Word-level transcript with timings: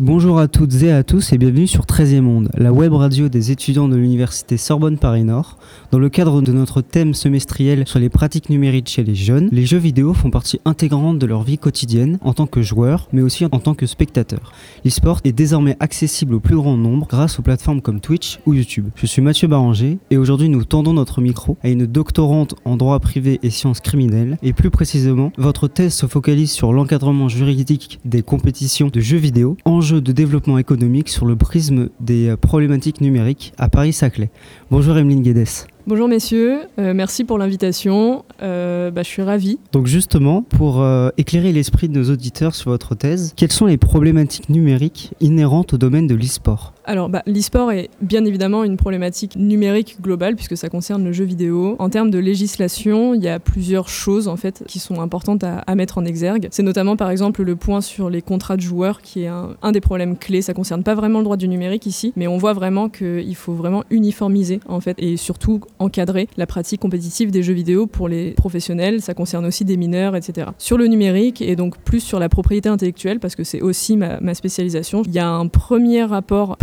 Bonjour 0.00 0.38
à 0.38 0.46
toutes 0.46 0.80
et 0.84 0.92
à 0.92 1.02
tous 1.02 1.32
et 1.32 1.38
bienvenue 1.38 1.66
sur 1.66 1.84
13e 1.84 2.20
Monde, 2.20 2.50
la 2.56 2.72
web 2.72 2.92
radio 2.92 3.28
des 3.28 3.50
étudiants 3.50 3.88
de 3.88 3.96
l'université 3.96 4.56
Sorbonne 4.56 4.96
Paris 4.96 5.24
Nord. 5.24 5.58
Dans 5.90 5.98
le 5.98 6.08
cadre 6.08 6.40
de 6.40 6.52
notre 6.52 6.82
thème 6.82 7.14
semestriel 7.14 7.82
sur 7.84 7.98
les 7.98 8.08
pratiques 8.08 8.48
numériques 8.48 8.90
chez 8.90 9.02
les 9.02 9.16
jeunes, 9.16 9.48
les 9.50 9.66
jeux 9.66 9.78
vidéo 9.78 10.14
font 10.14 10.30
partie 10.30 10.60
intégrante 10.64 11.18
de 11.18 11.26
leur 11.26 11.42
vie 11.42 11.58
quotidienne 11.58 12.18
en 12.22 12.32
tant 12.32 12.46
que 12.46 12.62
joueurs, 12.62 13.08
mais 13.12 13.22
aussi 13.22 13.44
en 13.44 13.58
tant 13.58 13.74
que 13.74 13.86
spectateurs. 13.86 14.52
L'e-sport 14.84 15.20
est 15.24 15.32
désormais 15.32 15.76
accessible 15.80 16.36
au 16.36 16.40
plus 16.40 16.54
grand 16.54 16.76
nombre 16.76 17.08
grâce 17.08 17.40
aux 17.40 17.42
plateformes 17.42 17.80
comme 17.80 17.98
Twitch 17.98 18.38
ou 18.46 18.54
YouTube. 18.54 18.90
Je 18.94 19.06
suis 19.06 19.20
Mathieu 19.20 19.48
Baranger 19.48 19.98
et 20.12 20.16
aujourd'hui 20.16 20.48
nous 20.48 20.64
tendons 20.64 20.92
notre 20.92 21.20
micro 21.20 21.56
à 21.64 21.70
une 21.70 21.86
doctorante 21.86 22.54
en 22.64 22.76
droit 22.76 23.00
privé 23.00 23.40
et 23.42 23.50
sciences 23.50 23.80
criminelles 23.80 24.38
et 24.44 24.52
plus 24.52 24.70
précisément, 24.70 25.32
votre 25.38 25.66
thèse 25.66 25.94
se 25.94 26.06
focalise 26.06 26.52
sur 26.52 26.72
l'encadrement 26.72 27.28
juridique 27.28 27.98
des 28.04 28.22
compétitions 28.22 28.90
de 28.92 29.00
jeux 29.00 29.18
vidéo, 29.18 29.56
de 29.94 30.12
développement 30.12 30.58
économique 30.58 31.08
sur 31.08 31.26
le 31.26 31.36
prisme 31.36 31.88
des 32.00 32.28
euh, 32.28 32.36
problématiques 32.36 33.00
numériques 33.00 33.52
à 33.58 33.68
Paris-Saclay. 33.68 34.30
Bonjour 34.70 34.96
Emeline 34.96 35.22
Guedes. 35.22 35.66
Bonjour 35.88 36.06
messieurs, 36.06 36.58
euh, 36.78 36.92
merci 36.92 37.24
pour 37.24 37.38
l'invitation. 37.38 38.26
Euh, 38.42 38.90
bah, 38.90 39.02
je 39.02 39.08
suis 39.08 39.22
ravie. 39.22 39.58
Donc 39.72 39.86
justement, 39.86 40.42
pour 40.42 40.82
euh, 40.82 41.08
éclairer 41.16 41.50
l'esprit 41.50 41.88
de 41.88 41.98
nos 41.98 42.10
auditeurs 42.10 42.54
sur 42.54 42.70
votre 42.70 42.94
thèse, 42.94 43.32
quelles 43.36 43.52
sont 43.52 43.64
les 43.64 43.78
problématiques 43.78 44.50
numériques 44.50 45.14
inhérentes 45.20 45.72
au 45.72 45.78
domaine 45.78 46.06
de 46.06 46.14
l'e-sport? 46.14 46.74
Alors 46.88 47.10
bah, 47.10 47.22
l'e-sport 47.26 47.70
est 47.70 47.90
bien 48.00 48.24
évidemment 48.24 48.64
une 48.64 48.78
problématique 48.78 49.36
numérique 49.36 49.98
globale 50.00 50.36
puisque 50.36 50.56
ça 50.56 50.70
concerne 50.70 51.04
le 51.04 51.12
jeu 51.12 51.24
vidéo. 51.24 51.76
En 51.78 51.90
termes 51.90 52.10
de 52.10 52.18
législation, 52.18 53.12
il 53.12 53.22
y 53.22 53.28
a 53.28 53.38
plusieurs 53.38 53.90
choses 53.90 54.26
en 54.26 54.36
fait 54.36 54.64
qui 54.66 54.78
sont 54.78 55.02
importantes 55.02 55.44
à, 55.44 55.74
mettre 55.74 55.98
en 55.98 56.06
exergue. 56.06 56.48
C'est 56.50 56.62
notamment 56.62 56.96
par 56.96 57.10
exemple 57.10 57.42
le 57.42 57.56
point 57.56 57.82
sur 57.82 58.08
les 58.08 58.22
contrats 58.22 58.56
de 58.56 58.62
joueurs 58.62 59.02
qui 59.02 59.24
est 59.24 59.26
un, 59.28 59.70
des 59.70 59.82
problèmes 59.82 60.16
clés. 60.16 60.40
Ça 60.40 60.54
concerne 60.54 60.82
pas 60.82 60.94
vraiment 60.94 61.18
le 61.18 61.24
droit 61.24 61.36
du 61.36 61.46
numérique 61.46 61.84
ici, 61.84 62.14
mais 62.16 62.26
on 62.26 62.38
voit 62.38 62.54
vraiment 62.54 62.88
qu'il 62.88 63.36
faut 63.36 63.52
vraiment 63.52 63.84
uniformiser 63.90 64.60
en 64.66 64.80
fait 64.80 64.96
et 64.96 65.18
surtout 65.18 65.60
encadrer 65.78 66.26
la 66.38 66.46
pratique 66.46 66.80
compétitive 66.80 67.30
des 67.30 67.42
jeux 67.42 67.52
vidéo 67.52 67.86
pour 67.86 68.08
les 68.08 68.30
professionnels, 68.30 69.02
ça 69.02 69.12
concerne 69.12 69.44
aussi 69.44 69.66
des 69.66 69.76
mineurs, 69.76 70.16
etc. 70.16 70.48
Sur 70.56 70.78
le 70.78 70.86
numérique 70.86 71.42
et 71.42 71.54
donc 71.54 71.76
plus 71.76 72.00
sur 72.00 72.18
la 72.18 72.30
propriété 72.30 72.70
intellectuelle, 72.70 73.20
parce 73.20 73.36
que 73.36 73.44
c'est 73.44 73.60
aussi 73.60 73.98
ma, 73.98 74.32
spécialisation, 74.32 75.02
il 75.04 75.12
y 75.12 75.18
a 75.18 75.28
un 75.28 75.48
premier 75.48 76.02
rapport 76.04 76.56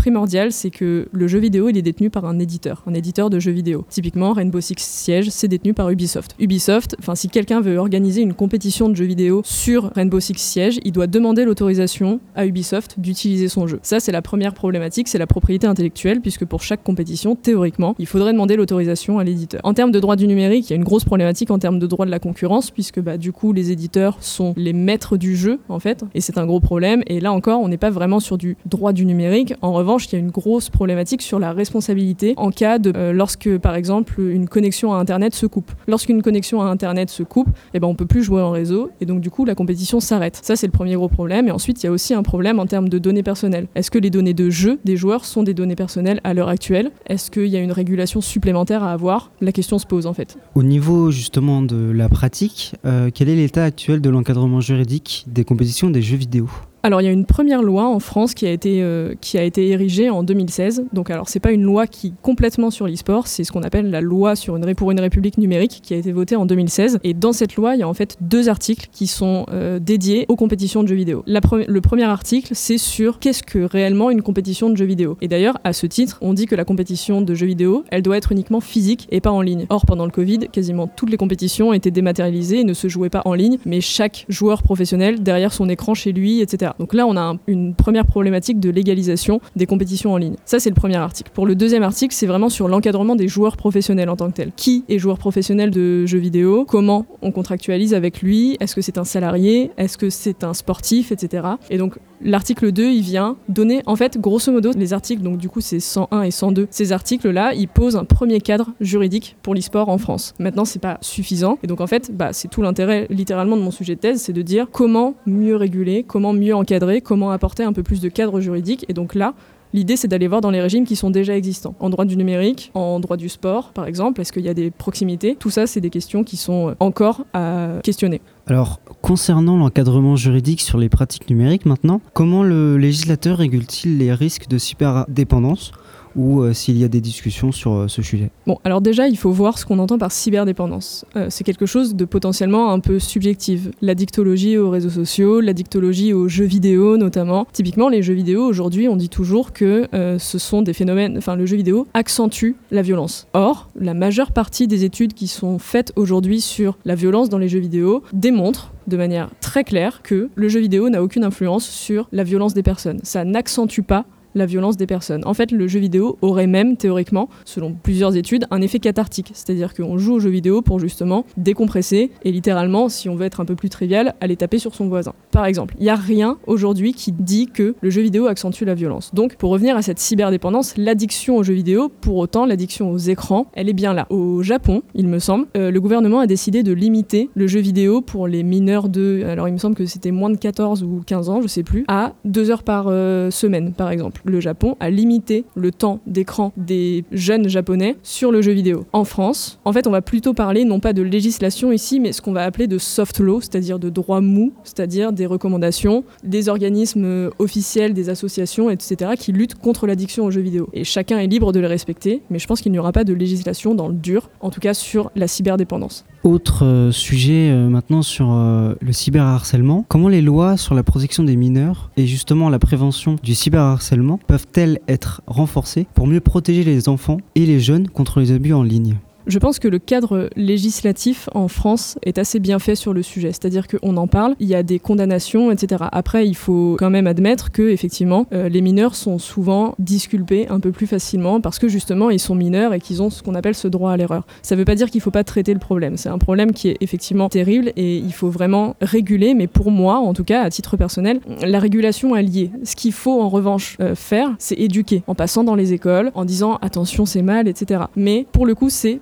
c'est 0.49 0.69
que 0.69 1.07
le 1.11 1.27
jeu 1.27 1.39
vidéo, 1.39 1.69
il 1.69 1.77
est 1.77 1.81
détenu 1.81 2.09
par 2.09 2.25
un 2.25 2.39
éditeur, 2.39 2.83
un 2.87 2.93
éditeur 2.93 3.29
de 3.29 3.39
jeux 3.39 3.51
vidéo. 3.51 3.85
Typiquement, 3.89 4.33
Rainbow 4.33 4.61
Six 4.61 4.75
Siege, 4.77 5.29
c'est 5.29 5.47
détenu 5.47 5.73
par 5.73 5.89
Ubisoft. 5.89 6.35
Ubisoft, 6.39 6.95
enfin 6.99 7.15
si 7.15 7.27
quelqu'un 7.27 7.59
veut 7.59 7.77
organiser 7.77 8.21
une 8.21 8.33
compétition 8.33 8.87
de 8.87 8.95
jeux 8.95 9.05
vidéo 9.05 9.41
sur 9.43 9.91
Rainbow 9.95 10.19
Six 10.19 10.37
Siege, 10.37 10.79
il 10.85 10.91
doit 10.91 11.07
demander 11.07 11.43
l'autorisation 11.43 12.19
à 12.35 12.45
Ubisoft 12.45 12.99
d'utiliser 12.99 13.49
son 13.49 13.67
jeu. 13.67 13.79
Ça, 13.83 13.99
c'est 13.99 14.11
la 14.11 14.21
première 14.21 14.53
problématique, 14.53 15.07
c'est 15.07 15.17
la 15.17 15.27
propriété 15.27 15.67
intellectuelle, 15.67 16.21
puisque 16.21 16.45
pour 16.45 16.61
chaque 16.61 16.83
compétition, 16.83 17.35
théoriquement, 17.35 17.95
il 17.99 18.07
faudrait 18.07 18.31
demander 18.31 18.55
l'autorisation 18.55 19.19
à 19.19 19.23
l'éditeur. 19.23 19.61
En 19.63 19.73
termes 19.73 19.91
de 19.91 19.99
droit 19.99 20.15
du 20.15 20.27
numérique, 20.27 20.69
il 20.69 20.71
y 20.71 20.73
a 20.73 20.77
une 20.77 20.83
grosse 20.83 21.05
problématique 21.05 21.51
en 21.51 21.59
termes 21.59 21.79
de 21.79 21.87
droit 21.87 22.05
de 22.05 22.11
la 22.11 22.19
concurrence, 22.19 22.71
puisque 22.71 23.01
bah, 23.01 23.17
du 23.17 23.31
coup, 23.31 23.51
les 23.53 23.71
éditeurs 23.71 24.17
sont 24.21 24.53
les 24.55 24.73
maîtres 24.73 25.17
du 25.17 25.35
jeu, 25.35 25.59
en 25.69 25.79
fait, 25.79 26.03
et 26.13 26.21
c'est 26.21 26.37
un 26.37 26.45
gros 26.45 26.59
problème. 26.59 27.03
Et 27.07 27.19
là 27.19 27.31
encore, 27.33 27.61
on 27.61 27.67
n'est 27.67 27.77
pas 27.77 27.89
vraiment 27.89 28.19
sur 28.19 28.37
du 28.37 28.57
droit 28.65 28.93
du 28.93 29.05
numérique. 29.05 29.53
En 29.61 29.73
revanche, 29.73 30.04
il 30.11 30.15
y 30.15 30.15
a 30.17 30.19
une 30.19 30.31
grosse 30.31 30.69
problématique 30.69 31.21
sur 31.21 31.39
la 31.39 31.53
responsabilité 31.53 32.33
en 32.37 32.51
cas 32.51 32.79
de 32.79 32.93
euh, 32.95 33.13
lorsque, 33.13 33.57
par 33.57 33.75
exemple, 33.75 34.19
une 34.19 34.47
connexion 34.47 34.93
à 34.93 34.97
Internet 34.97 35.35
se 35.35 35.45
coupe. 35.45 35.71
Lorsqu'une 35.87 36.21
connexion 36.21 36.61
à 36.61 36.65
Internet 36.65 37.09
se 37.09 37.23
coupe, 37.23 37.49
eh 37.73 37.79
ben, 37.79 37.87
on 37.87 37.95
peut 37.95 38.05
plus 38.05 38.23
jouer 38.23 38.41
en 38.41 38.51
réseau, 38.51 38.89
et 39.01 39.05
donc 39.05 39.21
du 39.21 39.29
coup, 39.29 39.45
la 39.45 39.55
compétition 39.55 39.99
s'arrête. 39.99 40.39
Ça, 40.41 40.55
c'est 40.55 40.67
le 40.67 40.71
premier 40.71 40.95
gros 40.95 41.09
problème. 41.09 41.47
Et 41.47 41.51
ensuite, 41.51 41.83
il 41.83 41.87
y 41.87 41.89
a 41.89 41.91
aussi 41.91 42.13
un 42.13 42.23
problème 42.23 42.59
en 42.59 42.65
termes 42.65 42.89
de 42.89 42.97
données 42.97 43.23
personnelles. 43.23 43.67
Est-ce 43.75 43.91
que 43.91 43.99
les 43.99 44.09
données 44.09 44.33
de 44.33 44.49
jeu 44.49 44.79
des 44.85 44.97
joueurs 44.97 45.25
sont 45.25 45.43
des 45.43 45.53
données 45.53 45.75
personnelles 45.75 46.21
à 46.23 46.33
l'heure 46.33 46.49
actuelle? 46.49 46.91
Est-ce 47.07 47.31
qu'il 47.31 47.47
y 47.47 47.57
a 47.57 47.59
une 47.59 47.71
régulation 47.71 48.21
supplémentaire 48.21 48.83
à 48.83 48.91
avoir, 48.91 49.31
la 49.41 49.51
question 49.51 49.79
se 49.79 49.85
pose 49.85 50.05
en 50.05 50.13
fait. 50.13 50.37
Au 50.55 50.63
niveau 50.63 51.11
justement 51.11 51.61
de 51.61 51.91
la 51.91 52.09
pratique, 52.09 52.73
euh, 52.85 53.09
quel 53.13 53.29
est 53.29 53.35
l'état 53.35 53.63
actuel 53.63 54.01
de 54.01 54.09
l'encadrement 54.09 54.61
juridique 54.61 55.25
des 55.27 55.43
compétitions 55.43 55.89
des 55.89 56.01
jeux 56.01 56.17
vidéo? 56.17 56.49
Alors 56.85 57.01
il 57.01 57.05
y 57.05 57.07
a 57.07 57.11
une 57.11 57.25
première 57.25 57.63
loi 57.63 57.87
en 57.87 57.99
France 57.99 58.35
qui 58.35 58.45
a 58.45 58.51
été, 58.51 58.83
euh, 58.83 59.15
qui 59.19 59.39
a 59.39 59.43
été 59.43 59.69
érigée 59.69 60.11
en 60.11 60.21
2016. 60.21 60.85
Donc 60.93 61.09
alors 61.09 61.29
c'est 61.29 61.39
pas 61.39 61.51
une 61.51 61.63
loi 61.63 61.87
qui 61.87 62.13
complètement 62.21 62.69
sur 62.69 62.87
l'e-sport, 62.87 63.25
c'est 63.25 63.43
ce 63.43 63.51
qu'on 63.51 63.63
appelle 63.63 63.89
la 63.89 64.01
loi 64.01 64.35
sur 64.35 64.55
une, 64.55 64.75
pour 64.75 64.91
une 64.91 64.99
république 64.99 65.39
numérique 65.39 65.79
qui 65.81 65.95
a 65.95 65.97
été 65.97 66.11
votée 66.11 66.35
en 66.35 66.45
2016. 66.45 66.99
Et 67.03 67.15
dans 67.15 67.33
cette 67.33 67.55
loi, 67.55 67.73
il 67.73 67.79
y 67.79 67.83
a 67.83 67.87
en 67.87 67.95
fait 67.95 68.17
deux 68.21 68.49
articles 68.49 68.87
qui 68.91 69.07
sont 69.07 69.47
euh, 69.51 69.79
dédiés 69.79 70.25
aux 70.27 70.35
compétitions 70.35 70.83
de 70.83 70.87
jeux 70.87 70.95
vidéo. 70.95 71.23
Le 71.25 71.79
premier 71.79 72.03
article, 72.03 72.49
c'est 72.53 72.77
sur 72.77 73.17
qu'est-ce 73.17 73.41
que 73.41 73.59
réellement 73.63 74.11
une 74.11 74.21
compétition 74.21 74.69
de 74.69 74.77
jeux 74.77 74.85
vidéo. 74.85 75.17
Et 75.21 75.27
d'ailleurs, 75.27 75.57
à 75.63 75.73
ce 75.73 75.87
titre, 75.87 76.19
on 76.21 76.35
dit 76.35 76.45
que 76.45 76.53
la 76.53 76.65
compétition 76.65 77.19
de 77.21 77.33
jeux 77.33 77.47
vidéo, 77.47 77.83
elle 77.89 78.03
doit 78.03 78.17
être 78.17 78.31
uniquement 78.31 78.61
physique 78.61 79.07
et 79.09 79.21
pas 79.21 79.31
en 79.31 79.41
ligne. 79.41 79.65
Or, 79.69 79.87
pendant 79.87 80.05
le 80.05 80.11
Covid, 80.11 80.49
quasiment 80.51 80.87
toutes 80.87 81.09
les 81.09 81.17
compétitions 81.17 81.73
étaient 81.73 81.89
dématérialisées 81.89 82.59
et 82.59 82.63
ne 82.63 82.75
se 82.75 82.87
jouaient 82.89 83.09
pas 83.09 83.23
en 83.25 83.33
ligne, 83.33 83.57
mais 83.65 83.81
chaque 83.81 84.27
joueur 84.29 84.61
professionnel 84.61 85.23
derrière 85.23 85.51
son 85.51 85.67
écran 85.67 85.95
chez 85.95 86.11
lui, 86.11 86.41
etc. 86.41 86.73
Donc 86.79 86.93
là, 86.93 87.05
on 87.07 87.17
a 87.17 87.35
une 87.47 87.73
première 87.73 88.05
problématique 88.05 88.59
de 88.59 88.69
légalisation 88.69 89.39
des 89.55 89.65
compétitions 89.65 90.13
en 90.13 90.17
ligne. 90.17 90.35
Ça, 90.45 90.59
c'est 90.59 90.69
le 90.69 90.75
premier 90.75 90.97
article. 90.97 91.31
Pour 91.33 91.45
le 91.45 91.55
deuxième 91.55 91.83
article, 91.83 92.13
c'est 92.13 92.27
vraiment 92.27 92.49
sur 92.49 92.67
l'encadrement 92.67 93.15
des 93.15 93.27
joueurs 93.27 93.57
professionnels 93.57 94.09
en 94.09 94.15
tant 94.15 94.29
que 94.29 94.35
tel. 94.35 94.51
Qui 94.55 94.83
est 94.89 94.99
joueur 94.99 95.17
professionnel 95.17 95.71
de 95.71 96.05
jeux 96.05 96.19
vidéo? 96.19 96.65
Comment 96.65 97.05
on 97.21 97.31
contractualise 97.31 97.93
avec 97.93 98.21
lui? 98.21 98.57
Est-ce 98.59 98.75
que 98.75 98.81
c'est 98.81 98.97
un 98.97 99.03
salarié? 99.03 99.71
Est-ce 99.77 99.97
que 99.97 100.09
c'est 100.09 100.43
un 100.43 100.53
sportif, 100.53 101.11
etc. 101.11 101.47
Et 101.69 101.77
donc, 101.77 101.97
l'article 102.21 102.71
2, 102.71 102.91
il 102.91 103.01
vient 103.01 103.37
donner, 103.49 103.81
en 103.85 103.95
fait, 103.95 104.17
grosso 104.17 104.51
modo, 104.51 104.71
les 104.75 104.93
articles, 104.93 105.21
donc 105.21 105.37
du 105.37 105.49
coup, 105.49 105.61
c'est 105.61 105.79
101 105.79 106.23
et 106.23 106.31
102. 106.31 106.67
Ces 106.69 106.91
articles-là, 106.91 107.53
ils 107.53 107.67
posent 107.67 107.95
un 107.95 108.05
premier 108.05 108.39
cadre 108.39 108.71
juridique 108.81 109.35
pour 109.41 109.55
l'e-sport 109.55 109.89
en 109.89 109.97
France. 109.97 110.33
Maintenant, 110.39 110.65
c'est 110.65 110.79
pas 110.79 110.97
suffisant. 111.01 111.57
Et 111.63 111.67
donc, 111.67 111.81
en 111.81 111.87
fait, 111.87 112.11
bah, 112.15 112.33
c'est 112.33 112.47
tout 112.47 112.61
l'intérêt, 112.61 113.07
littéralement, 113.09 113.57
de 113.57 113.61
mon 113.61 113.71
sujet 113.71 113.95
de 113.95 113.99
thèse, 113.99 114.21
c'est 114.21 114.33
de 114.33 114.41
dire 114.41 114.67
comment 114.71 115.15
mieux 115.25 115.55
réguler, 115.55 116.03
comment 116.07 116.33
mieux 116.33 116.55
comment 117.03 117.31
apporter 117.31 117.63
un 117.63 117.73
peu 117.73 117.83
plus 117.83 118.01
de 118.01 118.09
cadre 118.09 118.39
juridique. 118.39 118.85
Et 118.89 118.93
donc 118.93 119.15
là, 119.15 119.33
L'idée, 119.75 119.97
c'est 119.97 120.07
d'aller 120.07 120.29
voir 120.29 120.39
dans 120.39 120.51
les 120.51 120.61
régimes 120.61 120.85
qui 120.85 120.95
sont 120.95 121.09
déjà 121.09 121.35
existants. 121.35 121.75
En 121.81 121.89
droit 121.89 122.05
du 122.05 122.15
numérique, 122.15 122.71
en 122.75 123.01
droit 123.01 123.17
du 123.17 123.27
sport, 123.27 123.71
par 123.73 123.87
exemple, 123.87 124.21
est-ce 124.21 124.31
qu'il 124.31 124.45
y 124.45 124.47
a 124.47 124.53
des 124.53 124.71
proximités? 124.71 125.35
Tout 125.37 125.49
ça, 125.49 125.67
c'est 125.67 125.81
des 125.81 125.89
questions 125.89 126.23
qui 126.23 126.37
sont 126.37 126.75
encore 126.79 127.25
à 127.33 127.79
questionner. 127.83 128.21
Alors, 128.47 128.79
concernant 129.01 129.57
l'encadrement 129.57 130.15
juridique 130.15 130.61
sur 130.61 130.77
les 130.77 130.87
pratiques 130.87 131.29
numériques 131.29 131.65
maintenant, 131.65 131.99
comment 132.13 132.41
le 132.41 132.77
législateur 132.77 133.37
régule-t-il 133.37 133.97
les 133.97 134.13
risques 134.13 134.47
de 134.47 134.57
cyberdépendance? 134.57 135.73
Ou 136.15 136.41
euh, 136.41 136.53
s'il 136.53 136.77
y 136.77 136.83
a 136.83 136.87
des 136.87 137.01
discussions 137.01 137.51
sur 137.51 137.73
euh, 137.73 137.87
ce 137.87 138.01
sujet 138.01 138.29
Bon, 138.47 138.57
alors 138.63 138.81
déjà, 138.81 139.07
il 139.07 139.17
faut 139.17 139.31
voir 139.31 139.57
ce 139.57 139.65
qu'on 139.65 139.79
entend 139.79 139.97
par 139.97 140.11
cyberdépendance. 140.11 141.05
Euh, 141.15 141.27
c'est 141.29 141.43
quelque 141.43 141.65
chose 141.65 141.95
de 141.95 142.05
potentiellement 142.05 142.71
un 142.71 142.79
peu 142.79 142.99
subjectif. 142.99 143.69
La 143.81 143.95
dictologie 143.95 144.57
aux 144.57 144.69
réseaux 144.69 144.89
sociaux, 144.89 145.41
la 145.41 145.53
dictologie 145.53 146.13
aux 146.13 146.27
jeux 146.27 146.45
vidéo 146.45 146.97
notamment. 146.97 147.47
Typiquement, 147.51 147.89
les 147.89 148.01
jeux 148.01 148.13
vidéo, 148.13 148.45
aujourd'hui, 148.45 148.87
on 148.87 148.95
dit 148.95 149.09
toujours 149.09 149.53
que 149.53 149.87
ce 149.91 150.37
sont 150.37 150.61
des 150.61 150.73
phénomènes, 150.73 151.17
enfin, 151.17 151.35
le 151.35 151.45
jeu 151.45 151.57
vidéo 151.57 151.87
accentue 151.93 152.55
la 152.71 152.81
violence. 152.81 153.27
Or, 153.33 153.69
la 153.79 153.93
majeure 153.93 154.31
partie 154.31 154.67
des 154.67 154.83
études 154.83 155.13
qui 155.13 155.27
sont 155.27 155.59
faites 155.59 155.91
aujourd'hui 155.95 156.41
sur 156.41 156.77
la 156.85 156.95
violence 156.95 157.29
dans 157.29 157.37
les 157.37 157.47
jeux 157.47 157.59
vidéo 157.59 158.03
démontrent 158.13 158.71
de 158.87 158.97
manière 158.97 159.29
très 159.41 159.63
claire 159.63 160.01
que 160.03 160.29
le 160.35 160.49
jeu 160.49 160.59
vidéo 160.59 160.89
n'a 160.89 161.01
aucune 161.01 161.23
influence 161.23 161.67
sur 161.67 162.07
la 162.11 162.23
violence 162.23 162.53
des 162.53 162.63
personnes. 162.63 162.99
Ça 163.03 163.23
n'accentue 163.23 163.81
pas 163.81 164.05
la 164.35 164.45
violence 164.45 164.77
des 164.77 164.85
personnes. 164.85 165.23
En 165.25 165.33
fait, 165.33 165.51
le 165.51 165.67
jeu 165.67 165.79
vidéo 165.79 166.17
aurait 166.21 166.47
même, 166.47 166.77
théoriquement, 166.77 167.29
selon 167.45 167.73
plusieurs 167.73 168.15
études, 168.15 168.45
un 168.51 168.61
effet 168.61 168.79
cathartique. 168.79 169.31
C'est-à-dire 169.33 169.73
qu'on 169.73 169.97
joue 169.97 170.15
au 170.15 170.19
jeu 170.19 170.29
vidéo 170.29 170.61
pour 170.61 170.79
justement 170.79 171.25
décompresser 171.37 172.11
et 172.23 172.31
littéralement, 172.31 172.89
si 172.89 173.09
on 173.09 173.15
veut 173.15 173.25
être 173.25 173.39
un 173.39 173.45
peu 173.45 173.55
plus 173.55 173.69
trivial, 173.69 174.13
aller 174.21 174.35
taper 174.35 174.59
sur 174.59 174.75
son 174.75 174.87
voisin. 174.87 175.13
Par 175.31 175.45
exemple, 175.45 175.75
il 175.79 175.83
n'y 175.83 175.89
a 175.89 175.95
rien 175.95 176.37
aujourd'hui 176.45 176.93
qui 176.93 177.11
dit 177.11 177.47
que 177.47 177.75
le 177.81 177.89
jeu 177.89 178.01
vidéo 178.01 178.27
accentue 178.27 178.63
la 178.65 178.75
violence. 178.75 179.11
Donc, 179.13 179.35
pour 179.35 179.49
revenir 179.49 179.77
à 179.77 179.81
cette 179.81 179.99
cyberdépendance, 179.99 180.75
l'addiction 180.77 181.37
aux 181.37 181.43
jeux 181.43 181.53
vidéo, 181.53 181.89
pour 182.01 182.17
autant, 182.17 182.45
l'addiction 182.45 182.91
aux 182.91 182.97
écrans, 182.97 183.47
elle 183.53 183.69
est 183.69 183.73
bien 183.73 183.93
là. 183.93 184.05
Au 184.09 184.43
Japon, 184.43 184.83
il 184.93 185.07
me 185.07 185.19
semble, 185.19 185.47
euh, 185.55 185.71
le 185.71 185.81
gouvernement 185.81 186.19
a 186.19 186.27
décidé 186.27 186.63
de 186.63 186.73
limiter 186.73 187.29
le 187.35 187.47
jeu 187.47 187.59
vidéo 187.59 188.01
pour 188.01 188.27
les 188.27 188.43
mineurs 188.43 188.89
de, 188.89 189.23
alors 189.27 189.47
il 189.47 189.53
me 189.53 189.57
semble 189.57 189.75
que 189.75 189.85
c'était 189.85 190.11
moins 190.11 190.29
de 190.29 190.37
14 190.37 190.83
ou 190.83 191.01
15 191.05 191.29
ans, 191.29 191.41
je 191.41 191.47
sais 191.47 191.63
plus, 191.63 191.85
à 191.87 192.13
2 192.25 192.51
heures 192.51 192.63
par 192.63 192.87
euh, 192.89 193.31
semaine, 193.31 193.73
par 193.73 193.91
exemple 193.91 194.21
le 194.25 194.39
Japon 194.39 194.75
a 194.79 194.89
limité 194.89 195.45
le 195.55 195.71
temps 195.71 195.99
d'écran 196.07 196.51
des 196.57 197.05
jeunes 197.11 197.47
japonais 197.47 197.95
sur 198.03 198.31
le 198.31 198.41
jeu 198.41 198.51
vidéo. 198.51 198.85
En 198.91 199.05
France, 199.05 199.59
en 199.63 199.71
fait, 199.71 199.87
on 199.87 199.91
va 199.91 200.01
plutôt 200.01 200.33
parler 200.33 200.65
non 200.65 200.79
pas 200.79 200.93
de 200.93 201.01
législation 201.01 201.71
ici, 201.71 201.99
mais 201.99 202.11
ce 202.11 202.21
qu'on 202.21 202.33
va 202.33 202.43
appeler 202.43 202.67
de 202.67 202.77
soft 202.77 203.19
law, 203.19 203.39
c'est-à-dire 203.41 203.79
de 203.79 203.89
droit 203.89 204.21
mou, 204.21 204.53
c'est-à-dire 204.63 205.13
des 205.13 205.25
recommandations 205.25 206.03
des 206.23 206.49
organismes 206.49 207.29
officiels, 207.39 207.93
des 207.93 208.09
associations, 208.09 208.69
etc., 208.69 209.11
qui 209.17 209.31
luttent 209.31 209.55
contre 209.55 209.87
l'addiction 209.87 210.25
aux 210.25 210.31
jeux 210.31 210.41
vidéo. 210.41 210.69
Et 210.73 210.83
chacun 210.83 211.19
est 211.19 211.27
libre 211.27 211.51
de 211.51 211.59
les 211.59 211.67
respecter, 211.67 212.21
mais 212.29 212.39
je 212.39 212.47
pense 212.47 212.61
qu'il 212.61 212.71
n'y 212.71 212.79
aura 212.79 212.91
pas 212.91 213.03
de 213.03 213.13
législation 213.13 213.75
dans 213.75 213.87
le 213.87 213.93
dur, 213.93 214.29
en 214.41 214.49
tout 214.49 214.59
cas 214.59 214.73
sur 214.73 215.11
la 215.15 215.27
cyberdépendance. 215.27 216.05
Autre 216.25 216.65
euh, 216.65 216.91
sujet 216.91 217.51
euh, 217.51 217.69
maintenant 217.69 218.01
sur 218.01 218.31
euh, 218.31 218.73
le 218.81 218.91
cyberharcèlement. 218.91 219.85
Comment 219.87 220.07
les 220.07 220.23
lois 220.23 220.57
sur 220.57 220.73
la 220.73 220.81
protection 220.81 221.23
des 221.23 221.35
mineurs 221.35 221.91
et 221.97 222.07
justement 222.07 222.49
la 222.49 222.57
prévention 222.57 223.17
du 223.21 223.35
cyberharcèlement 223.35 224.19
peuvent-elles 224.25 224.79
être 224.87 225.21
renforcées 225.27 225.85
pour 225.93 226.07
mieux 226.07 226.21
protéger 226.21 226.63
les 226.63 226.89
enfants 226.89 227.17
et 227.35 227.45
les 227.45 227.59
jeunes 227.59 227.87
contre 227.87 228.21
les 228.21 228.31
abus 228.31 228.53
en 228.53 228.63
ligne? 228.63 228.95
Je 229.27 229.39
pense 229.39 229.59
que 229.59 229.67
le 229.67 229.79
cadre 229.79 230.29
législatif 230.35 231.29
en 231.33 231.47
France 231.47 231.97
est 232.03 232.17
assez 232.17 232.39
bien 232.39 232.59
fait 232.59 232.75
sur 232.75 232.93
le 232.93 233.03
sujet, 233.03 233.29
c'est-à-dire 233.29 233.67
qu'on 233.67 233.97
en 233.97 234.07
parle, 234.07 234.35
il 234.39 234.47
y 234.47 234.55
a 234.55 234.63
des 234.63 234.79
condamnations, 234.79 235.51
etc. 235.51 235.85
Après, 235.91 236.27
il 236.27 236.35
faut 236.35 236.75
quand 236.79 236.89
même 236.89 237.07
admettre 237.07 237.51
que 237.51 237.69
effectivement, 237.69 238.27
euh, 238.33 238.49
les 238.49 238.61
mineurs 238.61 238.95
sont 238.95 239.19
souvent 239.19 239.75
disculpés 239.79 240.47
un 240.49 240.59
peu 240.59 240.71
plus 240.71 240.87
facilement 240.87 241.41
parce 241.41 241.59
que 241.59 241.67
justement, 241.67 242.09
ils 242.09 242.19
sont 242.19 242.35
mineurs 242.35 242.73
et 242.73 242.79
qu'ils 242.79 243.01
ont 243.01 243.09
ce 243.09 243.23
qu'on 243.23 243.35
appelle 243.35 243.55
ce 243.55 243.67
droit 243.67 243.91
à 243.91 243.97
l'erreur. 243.97 244.25
Ça 244.41 244.55
ne 244.55 244.59
veut 244.59 244.65
pas 244.65 244.75
dire 244.75 244.89
qu'il 244.89 244.99
ne 244.99 245.03
faut 245.03 245.11
pas 245.11 245.23
traiter 245.23 245.53
le 245.53 245.59
problème. 245.59 245.97
C'est 245.97 246.09
un 246.09 246.17
problème 246.17 246.51
qui 246.51 246.69
est 246.69 246.77
effectivement 246.81 247.29
terrible 247.29 247.71
et 247.75 247.97
il 247.97 248.13
faut 248.13 248.29
vraiment 248.29 248.75
réguler. 248.81 249.33
Mais 249.33 249.47
pour 249.47 249.71
moi, 249.71 249.97
en 249.97 250.13
tout 250.13 250.23
cas, 250.23 250.41
à 250.41 250.49
titre 250.49 250.77
personnel, 250.77 251.19
la 251.41 251.59
régulation 251.59 252.15
est 252.15 252.23
liée. 252.23 252.51
Ce 252.63 252.75
qu'il 252.75 252.93
faut 252.93 253.21
en 253.21 253.29
revanche 253.29 253.77
euh, 253.79 253.95
faire, 253.95 254.35
c'est 254.39 254.55
éduquer 254.55 255.03
en 255.07 255.15
passant 255.15 255.43
dans 255.43 255.55
les 255.55 255.73
écoles, 255.73 256.11
en 256.15 256.25
disant 256.25 256.57
attention, 256.61 257.05
c'est 257.05 257.21
mal, 257.21 257.47
etc. 257.47 257.83
Mais 257.95 258.25
pour 258.31 258.45
le 258.45 258.55
coup, 258.55 258.69
c'est 258.69 258.99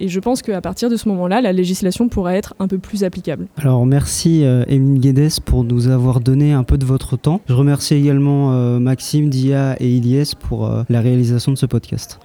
Et 0.00 0.08
je 0.08 0.20
pense 0.20 0.42
qu'à 0.42 0.60
partir 0.60 0.90
de 0.90 0.96
ce 0.96 1.08
moment-là, 1.08 1.40
la 1.40 1.52
législation 1.52 2.08
pourra 2.08 2.36
être 2.36 2.54
un 2.58 2.68
peu 2.68 2.78
plus 2.78 3.04
applicable. 3.04 3.46
Alors 3.56 3.86
merci 3.86 4.44
euh, 4.44 4.64
Émile 4.68 5.00
Guedes 5.00 5.40
pour 5.44 5.64
nous 5.64 5.88
avoir 5.88 6.20
donné 6.20 6.52
un 6.52 6.64
peu 6.64 6.78
de 6.78 6.84
votre 6.84 7.16
temps. 7.16 7.40
Je 7.48 7.54
remercie 7.54 7.94
également 7.94 8.52
euh, 8.52 8.78
Maxime, 8.78 9.28
Dia 9.28 9.76
et 9.80 9.88
Ilyes 9.88 10.34
pour 10.38 10.66
euh, 10.66 10.82
la 10.88 11.00
réalisation 11.00 11.52
de 11.52 11.58
ce 11.58 11.66
podcast. 11.66 12.18